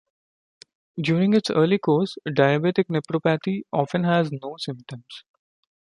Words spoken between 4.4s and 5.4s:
symptoms.